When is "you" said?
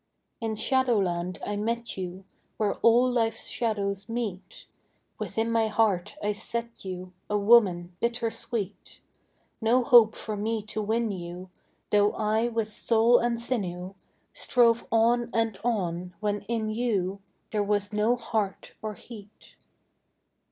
1.95-2.25, 6.83-7.13, 11.11-11.51, 16.71-17.21